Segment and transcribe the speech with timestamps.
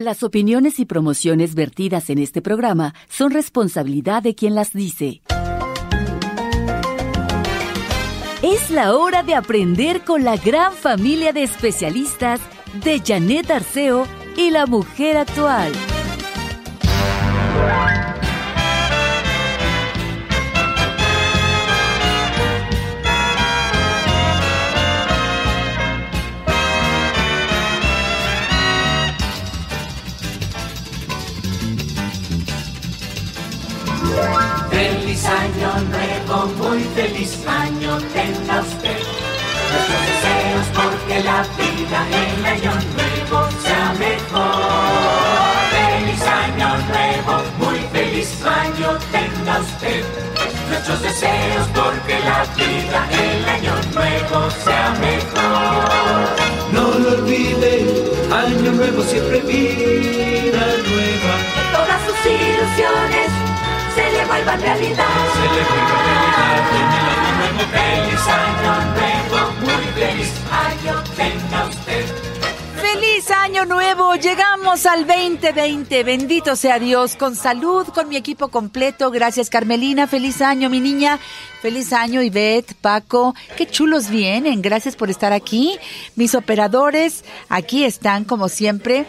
[0.00, 5.20] Las opiniones y promociones vertidas en este programa son responsabilidad de quien las dice.
[8.40, 12.40] Es la hora de aprender con la gran familia de especialistas
[12.82, 14.06] de Janet Arceo
[14.38, 15.70] y la mujer actual.
[35.10, 38.96] Feliz año nuevo, muy feliz año tenga usted.
[39.72, 45.39] Nuestros deseos porque la vida en año nuevo sea mejor.
[64.50, 65.06] Se le vuelvan realidad.
[65.32, 67.60] Se le vuelve realidad en el año nuevo.
[67.70, 72.04] Feliz año nuevo, muy feliz año tenga usted.
[72.80, 74.14] ¡Feliz año nuevo!
[74.16, 76.02] Llegamos al 2020.
[76.02, 77.14] Bendito sea Dios.
[77.14, 79.10] Con salud, con mi equipo completo.
[79.10, 80.06] Gracias, Carmelina.
[80.06, 81.20] Feliz año, mi niña.
[81.62, 83.34] Feliz año, Ivette, Paco.
[83.56, 84.62] Qué chulos vienen.
[84.62, 85.78] Gracias por estar aquí.
[86.16, 89.06] Mis operadores aquí están, como siempre.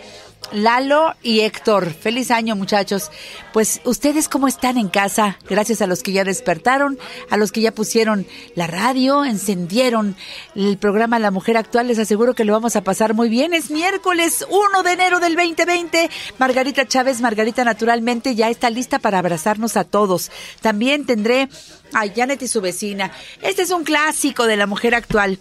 [0.52, 1.94] Lalo y Héctor.
[1.94, 3.12] Feliz año, muchachos.
[3.54, 5.38] Pues, ¿ustedes cómo están en casa?
[5.50, 7.00] Gracias a los que ya despertaron,
[7.30, 10.16] a los que ya pusieron la radio, encendieron
[10.56, 11.88] el programa La Mujer Actual.
[11.88, 13.54] Les aseguro que lo vamos a pasar muy bien.
[13.54, 16.10] Es miércoles 1 de enero del 2020.
[16.38, 20.32] Margarita Chávez, Margarita naturalmente, ya está lista para abrazarnos a todos.
[20.62, 21.50] También tendré
[21.94, 23.12] a Janet y su vecina.
[23.42, 25.40] Este es un clásico de La Mujer Actual.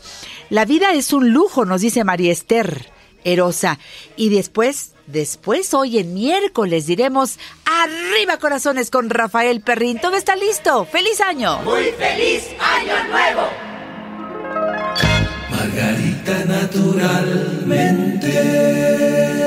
[0.51, 3.00] La vida es un lujo, nos dice María Esther.
[3.25, 3.79] Erosa.
[4.17, 10.01] Y después, después, hoy en miércoles, diremos Arriba Corazones con Rafael Perrín.
[10.01, 10.87] Todo está listo.
[10.87, 11.61] ¡Feliz año!
[11.63, 13.43] Muy feliz año nuevo.
[15.51, 19.40] Margarita naturalmente.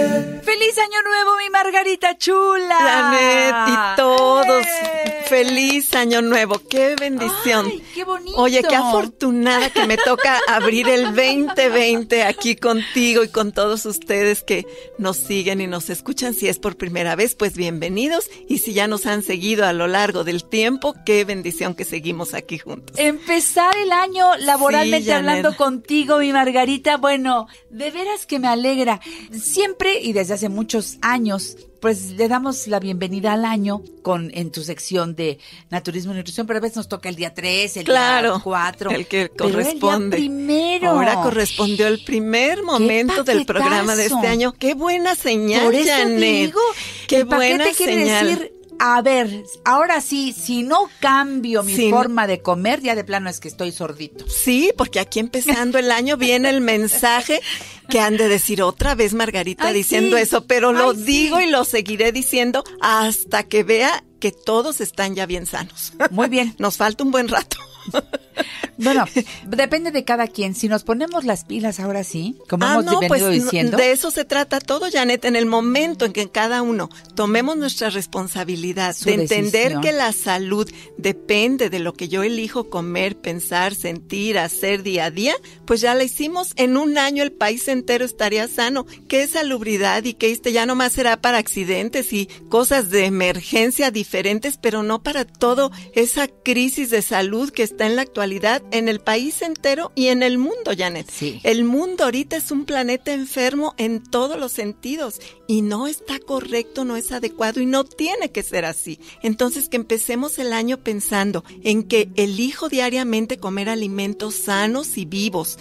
[0.54, 2.78] ¡Feliz año nuevo, mi Margarita chula!
[2.78, 4.64] Janet y todos.
[4.64, 5.24] ¡Eh!
[5.28, 6.62] Feliz año nuevo.
[6.70, 7.66] Qué bendición.
[7.66, 8.38] Ay, qué bonito.
[8.38, 14.44] Oye, qué afortunada que me toca abrir el 2020 aquí contigo y con todos ustedes
[14.44, 14.68] que
[15.00, 16.36] nos siguen y nos escuchan.
[16.36, 18.30] Si es por primera vez, pues bienvenidos.
[18.48, 22.36] Y si ya nos han seguido a lo largo del tiempo, qué bendición que seguimos
[22.36, 22.96] aquí juntos.
[23.00, 29.02] Empezar el año laboralmente Sí, hablando contigo, mi Margarita, bueno, de veras que me alegra.
[29.32, 34.52] Siempre y desde hace muchos años, pues le damos la bienvenida al año con en
[34.52, 35.38] tu sección de
[35.70, 38.92] naturismo y nutrición, pero a veces nos toca el día 3, el Claro, día 4.
[38.92, 40.16] el que corresponde.
[40.18, 40.90] El día primero.
[40.92, 44.54] Ahora correspondió el primer momento del programa de este año.
[44.54, 46.20] Qué buena señal, Por eso Janet.
[46.48, 46.60] digo,
[47.08, 48.28] Qué el buena quiere señal.
[48.28, 51.90] decir, a ver, ahora sí, si no cambio mi Sí.
[51.90, 54.26] forma de comer, ya de plano es que estoy sordito.
[54.30, 57.42] Sí, porque aquí empezando el año viene el mensaje
[57.90, 60.24] que han de decir otra vez Margarita Ay, diciendo sí.
[60.24, 61.02] eso, pero lo sí.
[61.04, 65.94] digo y lo seguiré diciendo hasta que vea que todos están ya bien sanos.
[66.12, 66.56] Muy bien.
[66.60, 67.58] Nos falta un buen rato.
[68.78, 69.06] Bueno,
[69.48, 70.56] depende de cada quien.
[70.56, 73.78] Si nos ponemos las pilas ahora sí, como hemos venido pues no, diciendo.
[73.78, 77.90] de eso se trata todo, Janet, en el momento en que cada uno tomemos nuestra
[77.92, 79.82] responsabilidad Su de entender decisión.
[79.82, 85.12] que la salud depende de lo que yo elijo comer, pensar, sentir, hacer día a
[85.12, 85.36] día,
[85.66, 86.54] pues ya la hicimos.
[86.56, 88.86] En un año el país entero estaría sano.
[89.08, 94.58] ¿Qué salubridad y que este ya nomás será para accidentes y cosas de emergencia diferentes,
[94.58, 99.00] pero no para todo esa crisis de salud que está en la actualidad en el
[99.00, 101.10] país entero y en el mundo, Janet.
[101.12, 101.40] Sí.
[101.44, 106.86] El mundo ahorita es un planeta enfermo en todos los sentidos y no está correcto,
[106.86, 109.00] no es adecuado y no tiene que ser así.
[109.22, 115.58] Entonces que empecemos el año pensando en que elijo diariamente comer alimentos sanos y vivos.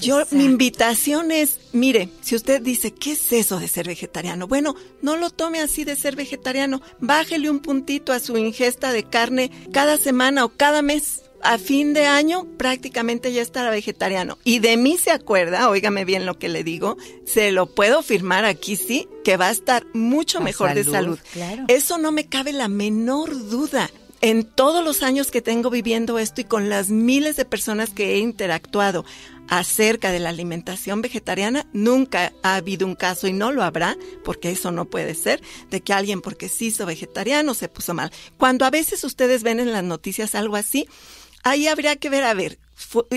[0.00, 4.46] Yo, mi invitación es, mire, si usted dice, ¿qué es eso de ser vegetariano?
[4.46, 6.80] Bueno, no lo tome así de ser vegetariano.
[7.00, 11.22] Bájele un puntito a su ingesta de carne cada semana o cada mes.
[11.42, 14.38] A fin de año prácticamente ya estará vegetariano.
[14.44, 18.44] Y de mí se acuerda, óigame bien lo que le digo, se lo puedo firmar
[18.44, 21.18] aquí sí, que va a estar mucho A mejor de salud, salud.
[21.32, 21.64] claro.
[21.68, 23.90] Eso no me cabe la menor duda.
[24.22, 28.14] En todos los años que tengo viviendo esto y con las miles de personas que
[28.14, 29.06] he interactuado
[29.48, 34.50] acerca de la alimentación vegetariana, nunca ha habido un caso y no lo habrá, porque
[34.50, 35.40] eso no puede ser,
[35.70, 38.12] de que alguien porque se hizo vegetariano se puso mal.
[38.36, 40.86] Cuando a veces ustedes ven en las noticias algo así,
[41.42, 42.58] ahí habría que ver, a ver,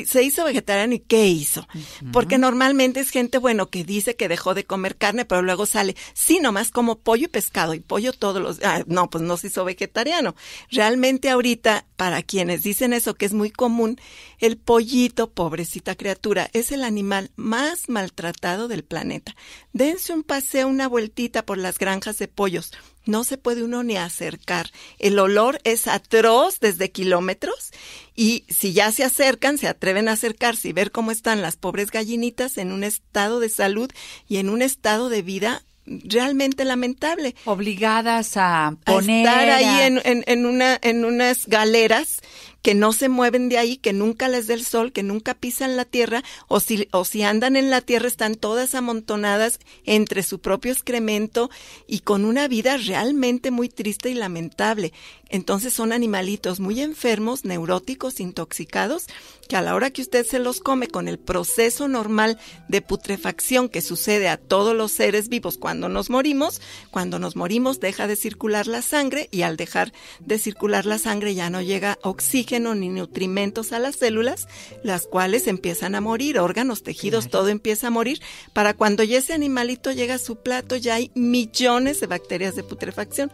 [0.06, 1.68] se hizo vegetariano y ¿qué hizo?
[2.12, 5.96] Porque normalmente es gente, bueno, que dice que dejó de comer carne, pero luego sale,
[6.14, 9.48] sí, nomás como pollo y pescado y pollo todos los, ah, no, pues no se
[9.48, 10.36] hizo vegetariano.
[10.70, 14.00] Realmente ahorita, para quienes dicen eso, que es muy común,
[14.44, 19.36] el pollito, pobrecita criatura, es el animal más maltratado del planeta.
[19.72, 22.74] Dense un paseo, una vueltita por las granjas de pollos
[23.06, 24.69] no se puede uno ni acercar.
[25.00, 27.72] El olor es atroz desde kilómetros
[28.16, 31.92] y si ya se acercan, se atreven a acercarse y ver cómo están las pobres
[31.92, 33.90] gallinitas en un estado de salud
[34.28, 37.36] y en un estado de vida realmente lamentable.
[37.45, 39.25] Obligadas a poner...
[39.25, 42.22] estar ahí en, en, en, una, en unas galeras
[42.63, 45.75] que no se mueven de ahí, que nunca les dé el sol, que nunca pisan
[45.75, 50.39] la tierra, o si, o si andan en la tierra están todas amontonadas entre su
[50.39, 51.51] propio excremento
[51.88, 54.94] y con una vida realmente muy triste y lamentable.
[55.30, 59.07] Entonces son animalitos muy enfermos, neuróticos, intoxicados,
[59.50, 62.39] que a la hora que usted se los come con el proceso normal
[62.69, 66.62] de putrefacción que sucede a todos los seres vivos cuando nos morimos,
[66.92, 71.36] cuando nos morimos deja de circular la sangre y al dejar de circular la sangre
[71.36, 74.48] ya no llega oxígeno ni nutrimentos a las células,
[74.84, 78.22] las cuales empiezan a morir, órganos, tejidos, todo empieza a morir.
[78.54, 82.64] Para cuando ya ese animalito llega a su plato ya hay millones de bacterias de
[82.64, 83.32] putrefacción.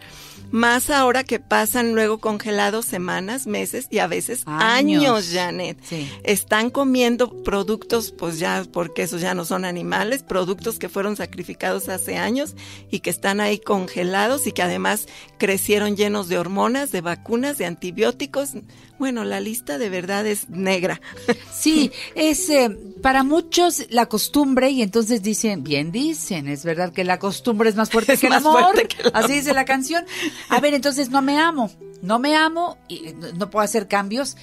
[0.52, 5.78] Más ahora que pasan luego congelados semanas, meses y a veces años, Janet.
[6.24, 11.90] Están comiendo productos, pues ya, porque esos ya no son animales, productos que fueron sacrificados
[11.90, 12.56] hace años
[12.90, 15.08] y que están ahí congelados y que además
[15.38, 18.52] crecieron llenos de hormonas, de vacunas, de antibióticos.
[18.98, 21.02] Bueno, la lista de verdad es negra.
[21.60, 22.70] Sí, es eh,
[23.02, 27.76] para muchos la costumbre y entonces dicen, bien dicen, es verdad que la costumbre es
[27.76, 28.76] más fuerte, que, el amor,
[29.14, 30.06] Así dice la canción.
[30.48, 31.70] A ver, entonces no me amo,
[32.02, 34.38] no me amo y no puedo hacer cambios.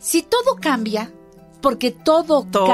[0.00, 1.10] Si todo cambia,
[1.60, 2.66] porque todo, todo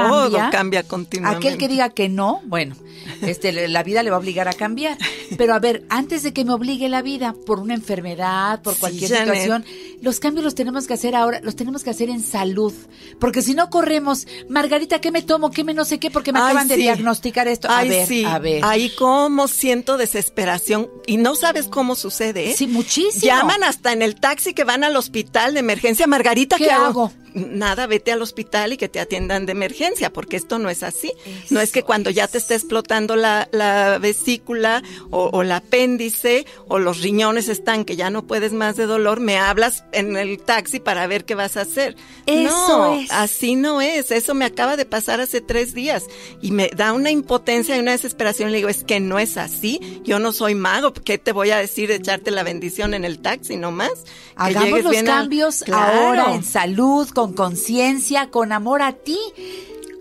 [0.51, 1.37] cambia, continuamente.
[1.47, 2.75] Aquel que diga que no, bueno,
[3.21, 4.97] este, la vida le va a obligar a cambiar.
[5.37, 9.09] Pero a ver, antes de que me obligue la vida por una enfermedad, por cualquier
[9.09, 9.65] situación,
[10.03, 12.73] los cambios los tenemos que hacer ahora, los tenemos que hacer en salud.
[13.19, 15.49] Porque si no corremos, Margarita, ¿qué me tomo?
[15.49, 16.11] ¿Qué me no sé qué?
[16.11, 17.69] Porque me acaban de diagnosticar esto.
[17.69, 18.65] A ver, a ver.
[18.65, 22.51] Ahí como siento desesperación y no sabes cómo sucede.
[22.51, 22.55] ¿eh?
[22.55, 23.25] Sí, muchísimo.
[23.25, 26.05] Llaman hasta en el taxi que van al hospital de emergencia.
[26.05, 27.13] Margarita, ¿qué, hago?
[27.33, 31.11] nada, vete al hospital y que te atiendan de emergencia, porque esto no es así.
[31.49, 36.45] no es que cuando ya te esté explotando la, la vesícula o, o, el apéndice
[36.67, 40.39] o los riñones están que ya no puedes más de dolor, me hablas en el
[40.39, 41.95] taxi para ver qué vas a hacer.
[42.25, 44.11] Eso no, así no es.
[44.11, 46.03] Eso me acaba de pasar hace tres días
[46.41, 48.51] y me da una impotencia y una desesperación.
[48.51, 50.01] Le digo, es que no es así.
[50.03, 50.93] Yo no soy mago.
[50.93, 53.91] ¿Qué te voy a decir de echarte la bendición en el taxi nomás?
[54.35, 59.19] Hagamos los cambios ahora en salud, con conciencia, con amor a ti.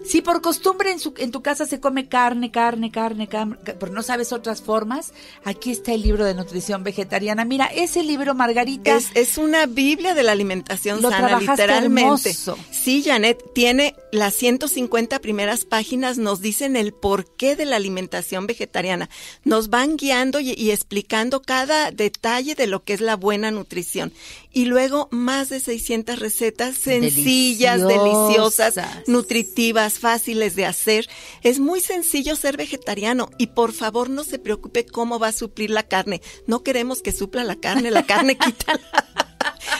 [0.05, 3.93] Si por costumbre en, su, en tu casa se come carne, carne, carne, carne, pero
[3.93, 5.13] no sabes otras formas,
[5.45, 7.45] aquí está el libro de nutrición vegetariana.
[7.45, 8.97] Mira, ese libro, Margarita.
[8.97, 12.35] Es, es una Biblia de la alimentación sana, literalmente.
[12.71, 19.09] Sí, Janet, tiene las 150 primeras páginas, nos dicen el porqué de la alimentación vegetariana.
[19.45, 24.13] Nos van guiando y, y explicando cada detalle de lo que es la buena nutrición.
[24.53, 28.75] Y luego más de 600 recetas sencillas, deliciosas
[29.07, 31.09] nutritivas fáciles de hacer.
[31.43, 35.71] Es muy sencillo ser vegetariano y por favor no se preocupe cómo va a suplir
[35.71, 36.21] la carne.
[36.47, 38.79] No queremos que supla la carne, la carne quita.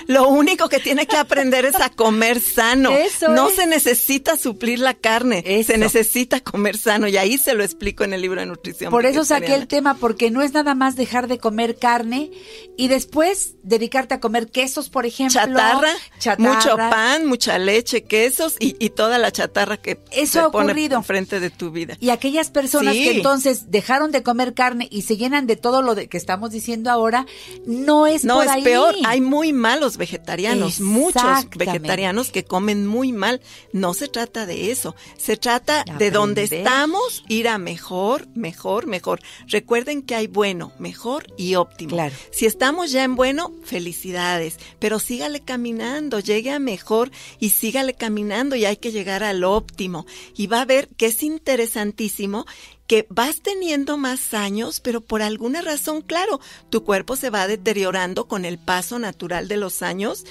[0.07, 2.91] Lo único que tiene que aprender es a comer sano.
[3.29, 8.05] no se necesita suplir la carne, se necesita comer sano y ahí se lo explico
[8.05, 8.91] en el libro de nutrición.
[8.91, 12.31] Por eso saqué el tema, porque no es nada más dejar de comer carne
[12.77, 15.41] y después dedicarte a comer quesos, por ejemplo.
[15.41, 15.93] Chatarra,
[16.39, 21.51] mucho pan, mucha leche, quesos y, toda la chatarra que eso ha ocurrido frente de
[21.51, 21.97] tu vida.
[22.01, 25.95] Y aquellas personas que entonces dejaron de comer carne y se llenan de todo lo
[25.95, 27.27] de que estamos diciendo ahora,
[27.67, 28.95] no es no es peor.
[29.05, 33.41] Hay muy malos vegetarianos, muchos vegetarianos que comen muy mal.
[33.73, 39.21] No se trata de eso, se trata de, donde estamos, ir a mejor, mejor, mejor.
[39.47, 41.91] Recuerden que hay bueno, mejor y óptimo.
[41.91, 42.15] Claro.
[42.31, 48.57] Si estamos ya en bueno, felicidades, pero sígale caminando, llegue a mejor y sígale caminando
[48.57, 50.07] y hay que llegar al óptimo.
[50.37, 52.47] Y va a ver que es interesantísimo
[52.93, 58.29] que vas teniendo más años, pero por alguna razón, claro, tu cuerpo se va deteriorando
[58.29, 60.27] con el paso natural de los años,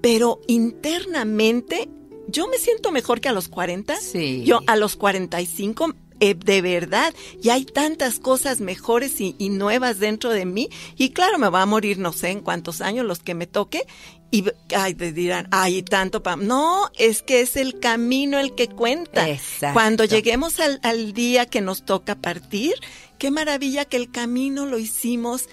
[0.00, 1.90] pero internamente
[2.26, 3.96] yo me siento mejor que a los 40.
[3.96, 4.44] Sí.
[4.46, 9.98] Yo a los 45 eh, de verdad, y hay tantas cosas mejores y, y, nuevas
[9.98, 13.18] dentro de mí, y claro, me va a morir no sé en cuántos años los
[13.18, 13.86] que me toque,
[14.30, 14.44] y
[14.76, 19.28] ay, te dirán, ay, tanto pa No, es que es el camino el que cuenta.
[19.28, 19.74] Exacto.
[19.74, 22.74] Cuando lleguemos al, al día que nos toca partir,
[23.18, 25.48] qué maravilla que el camino lo hicimos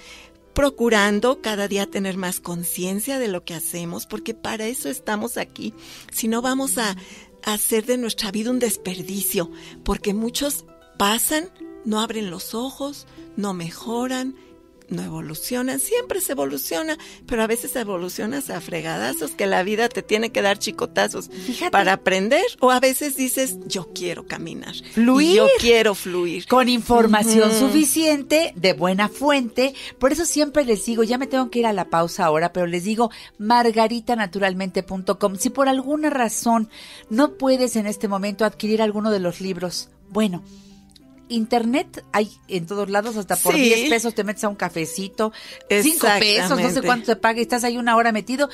[0.53, 5.73] procurando cada día tener más conciencia de lo que hacemos, porque para eso estamos aquí.
[6.11, 6.95] Si no vamos a,
[7.43, 9.51] a hacer de nuestra vida un desperdicio,
[9.83, 10.65] porque muchos
[10.97, 11.49] pasan,
[11.85, 14.35] no abren los ojos, no mejoran,
[14.93, 20.01] no evolucionan, siempre se evoluciona, pero a veces evolucionas a fregadazos que la vida te
[20.03, 21.71] tiene que dar chicotazos Fíjate.
[21.71, 25.35] para aprender o a veces dices yo quiero caminar, Fluir.
[25.37, 26.47] yo quiero fluir.
[26.47, 29.73] con información suficiente, de buena fuente.
[29.99, 32.67] Por eso siempre les digo, ya me tengo que ir a la pausa ahora, pero
[32.67, 33.09] les digo
[33.39, 35.35] margaritanaturalmente.com.
[35.37, 36.69] Si por alguna razón
[37.09, 40.43] no puedes en este momento adquirir alguno de los libros, bueno.
[41.33, 43.61] Internet hay en todos lados, hasta por Sí.
[43.61, 45.33] 10 pesos te metes a un cafecito,
[45.69, 48.49] 5 pesos, no sé cuánto te paga y estás ahí una hora metido,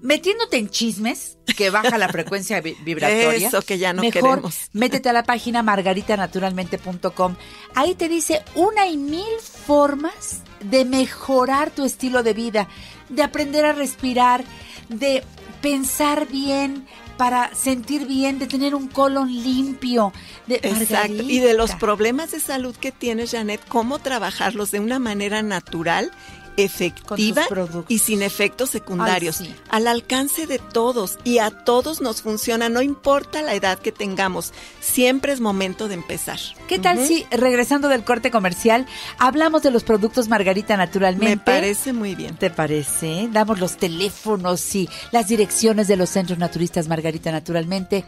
[0.00, 3.48] metiéndote de que baja la frecuencia vi- vibratoria.
[3.48, 4.56] Eso que ya no Mejor queremos.
[4.72, 7.36] métete a la página margaritanaturalmente.com.
[7.74, 9.24] Ahí te dice una y mil
[9.66, 12.68] formas de mejorar tu estilo de vida,
[13.08, 14.44] de aprender a respirar,
[14.88, 15.22] de
[15.60, 16.86] pensar bien
[17.22, 20.12] para sentir bien, de tener un colon limpio.
[20.48, 21.22] De Exacto.
[21.22, 26.10] Y de los problemas de salud que tienes, Janet, cómo trabajarlos de una manera natural,
[26.56, 27.42] efectiva
[27.88, 29.40] y sin efectos secundarios.
[29.40, 29.54] Ay, sí.
[29.70, 34.52] Al alcance de todos y a todos nos funciona, no importa la edad que tengamos,
[34.80, 36.38] siempre es momento de empezar.
[36.68, 38.86] ¿Qué tal si, regresando del corte comercial,
[39.18, 41.36] hablamos de los productos Margarita naturalmente?
[41.36, 42.36] Me parece muy bien.
[42.36, 43.28] ¿Te parece?
[43.30, 48.04] Damos los teléfonos y las direcciones de los centros naturistas Margarita Naturalmente.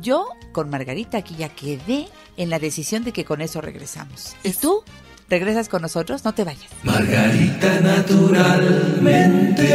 [0.00, 4.34] Yo con Margarita aquí ya quedé en la decisión de que con eso regresamos.
[4.42, 4.82] ¿Y tú?
[5.32, 6.26] ¿Regresas con nosotros?
[6.26, 6.70] No te vayas.
[6.82, 9.66] Margarita naturalmente.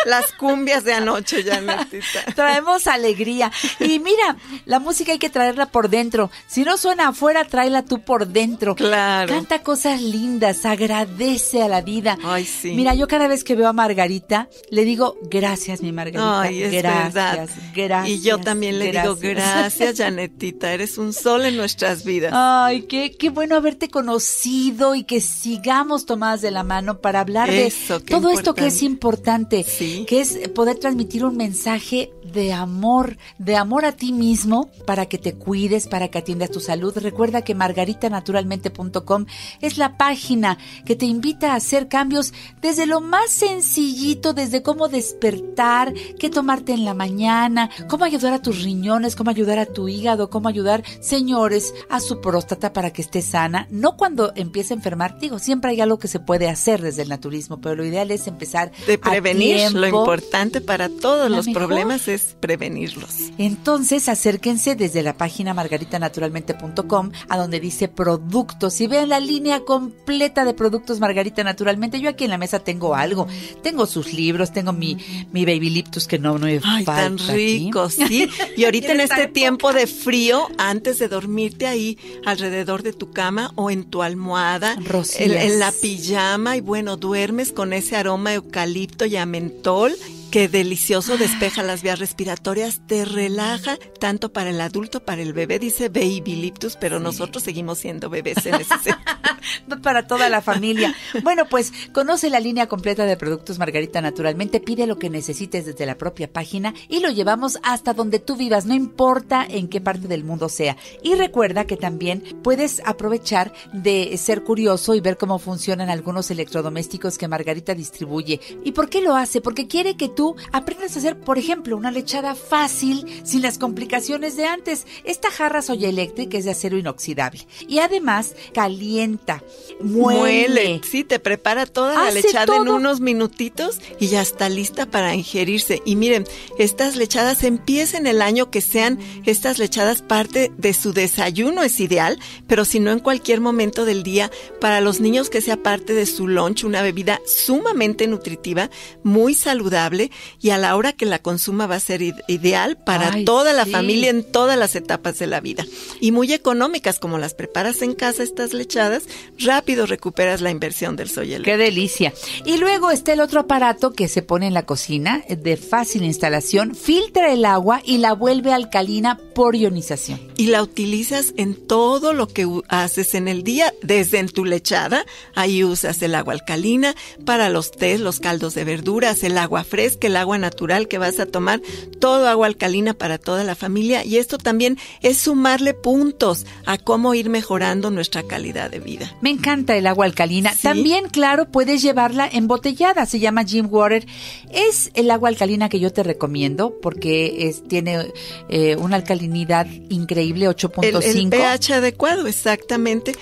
[0.06, 2.24] las cumbias de anoche, Janetita.
[2.34, 3.50] Traemos alegría.
[3.80, 6.30] Y mira, la música hay que traerla por dentro.
[6.46, 8.74] Si no suena afuera, tráela tú por dentro.
[8.74, 9.32] Claro.
[9.32, 12.18] Canta cosas lindas, agradece a la vida.
[12.24, 12.72] Ay, sí.
[12.72, 16.40] Mira, yo cada vez que veo a Margarita, le digo, gracias, mi Margarita.
[16.42, 17.48] Ay, es gracias, verdad.
[17.74, 18.08] gracias.
[18.18, 20.72] Y yo también le digo gracias, Janetita.
[20.72, 22.32] Eres un sol en nuestras vidas.
[22.34, 27.50] Ay, qué, qué bueno haberte conocido y que sigamos tomadas de la mano para hablar
[27.50, 29.64] Eso, de todo esto que es importante.
[29.64, 30.04] Sí.
[30.06, 35.18] que es poder transmitir un mensaje de amor, de amor a ti mismo para que
[35.18, 36.96] te cuides, para que atiendas tu salud.
[36.96, 39.26] Recuerda que margaritanaturalmente.com
[39.60, 44.88] es la página que te invita a hacer cambios desde lo más sencillito, desde cómo
[44.88, 49.88] despertar, qué tomarte en la mañana, cómo ayudar a tus riñones, cómo ayudar a tu
[49.88, 53.66] hígado, cómo ayudar, señores, a su próstata para que esté sana.
[53.70, 57.08] No cuando empiece a enfermar, digo, siempre hay algo que se puede hacer desde el
[57.08, 61.46] naturismo, pero lo ideal es empezar De a prevenir, lo importante para todos La los
[61.46, 61.62] mejor.
[61.62, 62.08] problemas
[62.40, 63.30] prevenirlos.
[63.38, 70.44] Entonces acérquense desde la página margaritanaturalmente.com a donde dice productos y vean la línea completa
[70.44, 72.00] de productos Margarita Naturalmente.
[72.00, 73.26] Yo aquí en la mesa tengo algo.
[73.62, 74.96] Tengo sus libros, tengo mi,
[75.32, 77.32] mi Baby Liptus que no, no me Ay, falta tan aquí.
[77.32, 78.28] rico, sí.
[78.56, 83.52] Y ahorita en este tiempo de frío, antes de dormirte ahí alrededor de tu cama
[83.54, 84.76] o en tu almohada,
[85.18, 89.92] en, en la pijama y bueno, duermes con ese aroma eucalipto y a mentol.
[90.32, 95.58] Que delicioso, despeja las vías respiratorias, te relaja tanto para el adulto, para el bebé,
[95.58, 98.74] dice baby liptus, pero nosotros seguimos siendo bebés en ese
[99.82, 100.94] para toda la familia.
[101.22, 105.84] Bueno, pues conoce la línea completa de productos Margarita Naturalmente, pide lo que necesites desde
[105.84, 110.08] la propia página y lo llevamos hasta donde tú vivas, no importa en qué parte
[110.08, 110.78] del mundo sea.
[111.02, 117.18] Y recuerda que también puedes aprovechar de ser curioso y ver cómo funcionan algunos electrodomésticos
[117.18, 118.40] que Margarita distribuye.
[118.64, 119.42] ¿Y por qué lo hace?
[119.42, 123.58] Porque quiere que tú tú aprendas a hacer, por ejemplo, una lechada fácil, sin las
[123.58, 124.86] complicaciones de antes.
[125.02, 129.42] Esta jarra soya eléctrica es de acero inoxidable y además calienta,
[129.80, 130.80] muele.
[130.88, 135.82] Sí, te prepara toda la lechada en unos minutitos y ya está lista para ingerirse.
[135.84, 136.22] Y miren,
[136.56, 142.16] estas lechadas empiecen el año que sean estas lechadas parte de su desayuno es ideal,
[142.46, 146.06] pero si no en cualquier momento del día, para los niños que sea parte de
[146.06, 148.70] su lunch, una bebida sumamente nutritiva,
[149.02, 153.12] muy saludable y a la hora que la consuma va a ser ide- ideal para
[153.12, 153.70] Ay, toda la sí.
[153.70, 155.64] familia en todas las etapas de la vida.
[156.00, 159.04] Y muy económicas, como las preparas en casa estas lechadas,
[159.38, 162.12] rápido recuperas la inversión del soya Qué delicia.
[162.44, 166.02] Y luego está el otro aparato que se pone en la cocina, eh, de fácil
[166.04, 170.20] instalación, filtra el agua y la vuelve alcalina por ionización.
[170.36, 175.04] Y la utilizas en todo lo que haces en el día, desde en tu lechada,
[175.34, 180.01] ahí usas el agua alcalina para los tés, los caldos de verduras, el agua fresca,
[180.08, 181.60] el agua natural que vas a tomar,
[182.00, 184.04] todo agua alcalina para toda la familia.
[184.04, 189.16] Y esto también es sumarle puntos a cómo ir mejorando nuestra calidad de vida.
[189.20, 190.52] Me encanta el agua alcalina.
[190.52, 190.62] Sí.
[190.62, 193.06] También, claro, puedes llevarla embotellada.
[193.06, 194.06] Se llama Jim Water.
[194.50, 198.12] Es el agua alcalina que yo te recomiendo porque es, tiene
[198.48, 201.02] eh, una alcalinidad increíble, El, 8.5.
[201.04, 203.12] el pH adecuado, exactamente.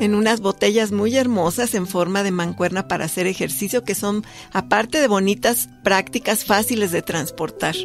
[0.00, 5.00] En unas botellas muy hermosas en forma de mancuerna para hacer ejercicio, que son, aparte
[5.00, 7.76] de bonitas, prácticas, fáciles de transportar.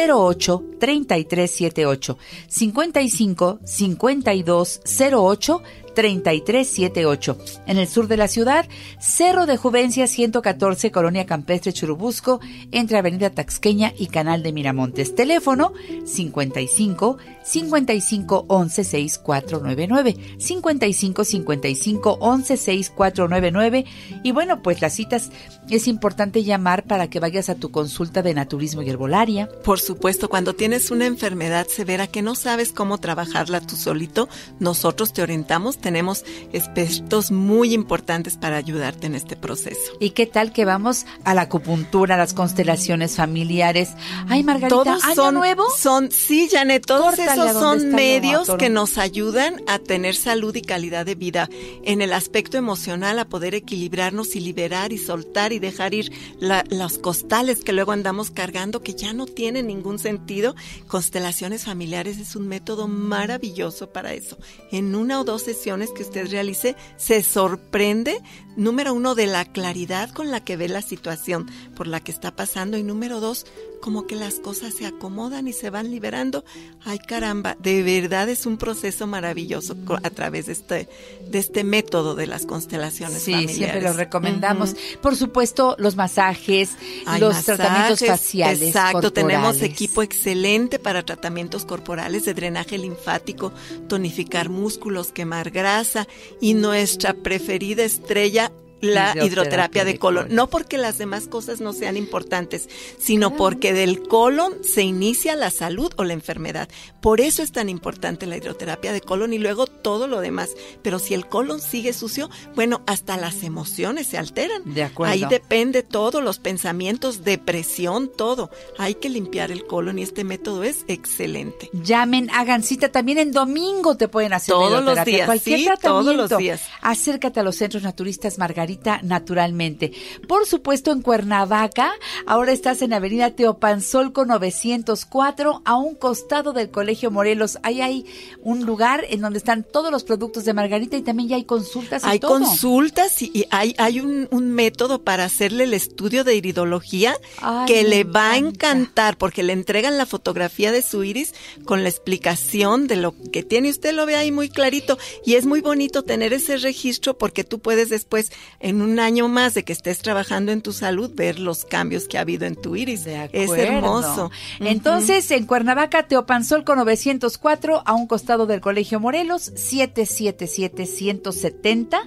[0.09, 4.81] 08 33 78 55 52
[5.13, 5.63] 08
[5.99, 7.37] 3378.
[7.67, 8.69] En el sur de la ciudad,
[9.01, 12.39] Cerro de Juvencia 114, Colonia Campestre Churubusco,
[12.71, 15.17] entre Avenida Taxqueña y Canal de Miramontes.
[15.17, 15.73] Teléfono
[16.05, 20.17] 55 55 11 6499.
[20.39, 23.85] 55 55 11 6499.
[24.23, 25.31] Y bueno, pues las citas
[25.69, 29.49] es importante llamar para que vayas a tu consulta de naturismo y herbolaria.
[29.65, 34.29] Por supuesto, cuando tienes una enfermedad severa que no sabes cómo trabajarla tú solito,
[34.61, 36.23] nosotros te orientamos, tenemos
[36.53, 39.81] expertos muy importantes para ayudarte en este proceso.
[40.01, 43.89] ¿Y qué tal que vamos a la acupuntura, a las constelaciones familiares?
[44.29, 45.65] Ay, Margarita, Todos ¿año son, nuevo?
[45.79, 50.61] son, sí, Janet, todos Córtale esos son medios que nos ayudan a tener salud y
[50.61, 51.49] calidad de vida.
[51.85, 56.65] En el aspecto emocional, a poder equilibrarnos y liberar y soltar y dejar ir la-
[56.69, 60.55] los costales que luego andamos cargando que ya no tienen ningún sentido.
[60.87, 64.37] Constelaciones familiares es un método maravilloso para eso.
[64.71, 68.23] En una o dos sesiones que usted realice, se sorprende,
[68.57, 72.35] número uno, de la claridad con la que ve la situación por la que está
[72.35, 73.45] pasando y número dos,
[73.81, 76.45] como que las cosas se acomodan y se van liberando.
[76.85, 80.89] Ay, caramba, de verdad es un proceso maravilloso a través de este,
[81.31, 83.57] de este método de las constelaciones Sí, familiares.
[83.57, 84.75] siempre lo recomendamos.
[85.03, 86.71] Por supuesto, los masajes,
[87.19, 88.63] los masajes, tratamientos faciales.
[88.63, 89.71] Exacto, tenemos corporales.
[89.71, 93.53] equipo excelente para tratamientos corporales de drenaje linfático,
[93.89, 96.07] tonificar músculos, quemar grasa
[96.41, 98.53] y nuestra preferida estrella.
[98.81, 100.23] La Hidroterapia hidroterapia de colon.
[100.25, 100.37] colon.
[100.37, 105.51] No porque las demás cosas no sean importantes, sino porque del colon se inicia la
[105.51, 106.69] salud o la enfermedad.
[107.01, 110.51] Por eso es tan importante la hidroterapia de colon y luego todo lo demás.
[110.83, 114.63] Pero si el colon sigue sucio, bueno, hasta las emociones se alteran.
[114.73, 115.13] De acuerdo.
[115.13, 118.51] Ahí depende todo, los pensamientos, depresión, todo.
[118.79, 121.71] Hay que limpiar el colon y este método es excelente.
[121.73, 122.91] Llamen, hagan cita.
[122.91, 126.13] También en domingo te pueden hacer Todos los días, Cualquier sí, tratamiento.
[126.13, 126.63] todos los días.
[126.81, 128.68] Acércate a los centros naturistas Margarita
[129.03, 129.93] naturalmente.
[130.27, 131.93] Por supuesto, en Cuernavaca,
[132.27, 137.59] ahora estás en Avenida Teopanzolco 904, a un costado del Colegio Morelos.
[137.63, 138.07] Ahí hay
[138.43, 142.03] un lugar en donde están todos los productos de Margarita y también ya hay consultas.
[142.05, 142.33] y Hay todo.
[142.39, 147.85] consultas y, hay, hay un, un método para hacerle el estudio de iridología Ay, que
[147.85, 148.49] le va a encanta.
[148.71, 153.43] encantar porque le entregan la fotografía de su iris con la explicación de lo que
[153.43, 153.71] tiene.
[153.71, 157.59] Usted lo ve ahí muy clarito y es muy bonito tener ese registro porque tú
[157.61, 161.65] puedes después, en un año más de que estés trabajando en tu salud, ver los
[161.65, 163.05] cambios que ha habido en tu iris.
[163.05, 164.31] De es hermoso.
[164.61, 171.99] Entonces, en Cuernavaca, Teopanzolco 904, a un costado del Colegio Morelos, 777-170.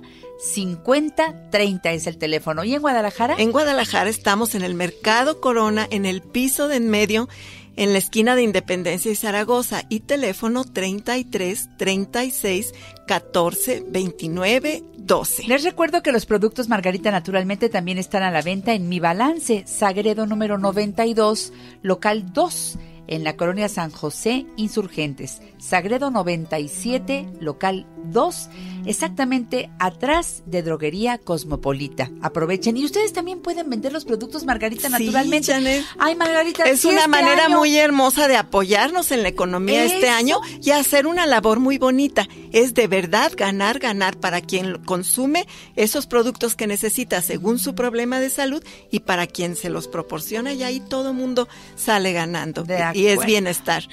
[0.41, 2.63] 5030 es el teléfono.
[2.63, 3.35] ¿Y en Guadalajara?
[3.37, 7.29] En Guadalajara estamos en el Mercado Corona, en el piso de en medio,
[7.75, 12.73] en la esquina de Independencia y Zaragoza, y teléfono 33 36
[13.07, 15.47] 14 29 12.
[15.47, 19.63] Les recuerdo que los productos Margarita Naturalmente también están a la venta en Mi Balance,
[19.67, 22.77] Sagredo número 92, local 2,
[23.07, 25.41] en la colonia San José, Insurgentes.
[25.57, 28.49] Sagredo 97, local 2,
[28.85, 32.09] exactamente atrás de Droguería Cosmopolita.
[32.21, 32.77] Aprovechen.
[32.77, 35.51] Y ustedes también pueden vender los productos Margarita Sí, Naturalmente.
[35.53, 35.83] Janet.
[35.99, 39.83] Ay, Margarita, Es si una este manera año- muy hermosa de apoyarnos en la economía
[39.85, 42.27] este año y hacer una labor muy bonita.
[42.51, 48.19] Es de verdad ganar, ganar para quien consume esos productos que necesita según su problema
[48.19, 52.63] de salud y para quien se los proporciona y ahí todo mundo sale ganando.
[52.63, 53.83] De y es bienestar.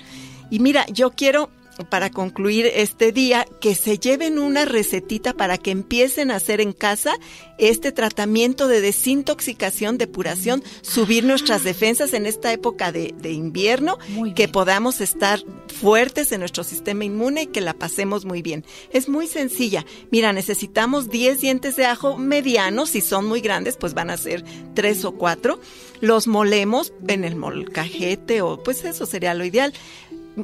[0.50, 1.50] Y mira, yo quiero
[1.84, 6.72] para concluir este día que se lleven una recetita para que empiecen a hacer en
[6.72, 7.16] casa
[7.58, 13.98] este tratamiento de desintoxicación, depuración, subir nuestras defensas en esta época de, de invierno,
[14.34, 15.40] que podamos estar
[15.80, 18.64] fuertes en nuestro sistema inmune y que la pasemos muy bien.
[18.92, 19.84] Es muy sencilla.
[20.10, 24.44] Mira, necesitamos 10 dientes de ajo medianos, si son muy grandes, pues van a ser
[24.74, 25.60] 3 o 4.
[26.00, 29.72] Los molemos en el molcajete o pues eso sería lo ideal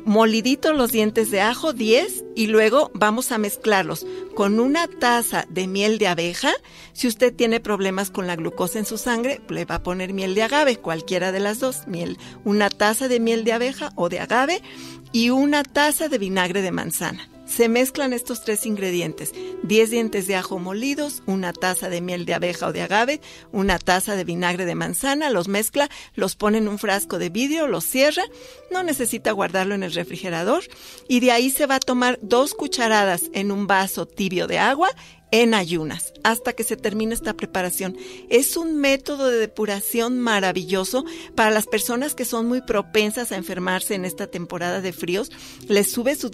[0.04, 5.66] moliditos los dientes de ajo, 10, y luego vamos a mezclarlos con una taza de
[5.66, 6.52] miel de abeja.
[6.92, 10.34] Si usted tiene problemas con la glucosa en su sangre, le va a poner miel
[10.34, 14.20] de agave, cualquiera de las dos, miel, una taza de miel de abeja o de
[14.20, 14.62] agave
[15.12, 17.33] y una taza de vinagre de manzana.
[17.54, 22.34] Se mezclan estos tres ingredientes, 10 dientes de ajo molidos, una taza de miel de
[22.34, 23.20] abeja o de agave,
[23.52, 27.68] una taza de vinagre de manzana, los mezcla, los pone en un frasco de vidrio,
[27.68, 28.24] los cierra,
[28.72, 30.64] no necesita guardarlo en el refrigerador
[31.08, 34.90] y de ahí se va a tomar dos cucharadas en un vaso tibio de agua
[35.30, 37.96] en ayunas hasta que se termine esta preparación.
[38.30, 43.94] Es un método de depuración maravilloso para las personas que son muy propensas a enfermarse
[43.94, 45.30] en esta temporada de fríos.
[45.68, 46.32] Les sube sus,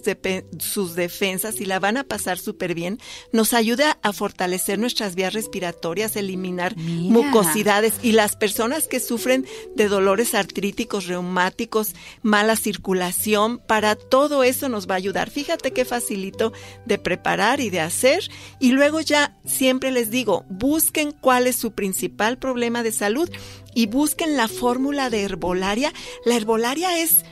[0.58, 2.98] sus defensas y la van a pasar súper bien.
[3.32, 7.12] Nos ayuda a fortalecer nuestras vías respiratorias, eliminar Mira.
[7.12, 14.68] mucosidades y las personas que sufren de dolores artríticos, reumáticos, mala circulación, para todo eso
[14.68, 15.30] nos va a ayudar.
[15.30, 16.52] Fíjate qué facilito
[16.86, 18.30] de preparar y de hacer.
[18.60, 23.30] Y luego ya siempre les digo, busquen cuál es su principal problema de salud
[23.72, 25.92] y busquen la fórmula de herbolaria.
[26.24, 27.24] La herbolaria es...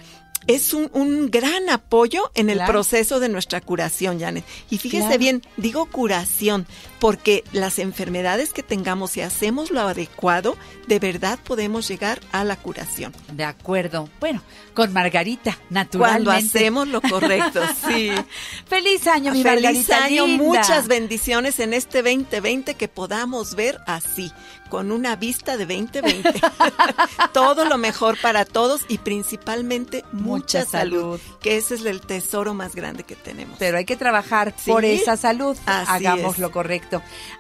[0.47, 2.73] Es un, un gran apoyo en el Claro.
[2.73, 4.45] proceso de nuestra curación, Janet.
[4.71, 5.19] Y fíjese Claro.
[5.19, 6.67] bien, digo curación,
[7.01, 10.57] porque las enfermedades que tengamos, si hacemos lo adecuado,
[10.87, 13.13] de verdad podemos llegar a la curación.
[13.33, 14.09] De acuerdo.
[14.21, 14.43] Bueno,
[14.75, 16.59] con Margarita, Cuando naturalmente.
[16.59, 18.11] hacemos lo correcto, sí.
[18.67, 20.45] Feliz año, mi Feliz Margarita año, linda.
[20.45, 24.33] muchas bendiciones en este 2020 que podamos ver así,
[24.69, 26.41] con una vista de 2020.
[27.33, 31.39] Todo lo mejor para todos y principalmente mucha, salud, salud.
[31.41, 33.57] que ese es el tesoro más grande que tenemos.
[33.59, 34.71] Pero hay que trabajar Sí.
[34.71, 35.57] por esa salud.
[35.67, 36.39] Así Hagamos es.
[36.41, 36.88] lo correcto.